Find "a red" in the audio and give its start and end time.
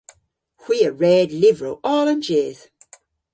0.89-1.29